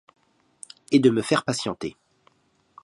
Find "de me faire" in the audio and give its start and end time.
0.97-1.43